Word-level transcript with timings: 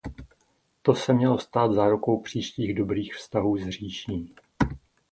To 0.81 0.95
se 0.95 1.13
mělo 1.13 1.39
stát 1.39 1.73
zárukou 1.73 2.21
příštích 2.21 2.75
dobrých 2.75 3.15
vztahů 3.15 3.57
s 3.57 3.69
říší. 3.69 4.35